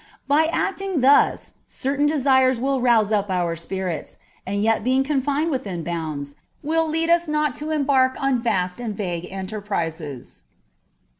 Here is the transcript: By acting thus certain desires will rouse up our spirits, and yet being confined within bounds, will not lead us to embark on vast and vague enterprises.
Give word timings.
By 0.27 0.45
acting 0.51 1.01
thus 1.01 1.53
certain 1.67 2.07
desires 2.07 2.59
will 2.59 2.81
rouse 2.81 3.11
up 3.11 3.29
our 3.29 3.55
spirits, 3.55 4.17
and 4.47 4.59
yet 4.63 4.83
being 4.83 5.03
confined 5.03 5.51
within 5.51 5.83
bounds, 5.83 6.33
will 6.63 6.85
not 6.87 6.91
lead 6.91 7.09
us 7.11 7.25
to 7.59 7.69
embark 7.69 8.15
on 8.19 8.41
vast 8.41 8.79
and 8.79 8.97
vague 8.97 9.27
enterprises. 9.31 10.41